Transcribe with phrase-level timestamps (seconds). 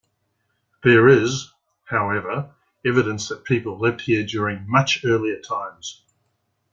[0.83, 1.53] There is,
[1.83, 6.01] however, evidence that people lived here during much earlier times.